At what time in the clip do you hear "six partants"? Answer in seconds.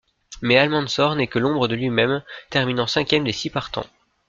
3.33-3.85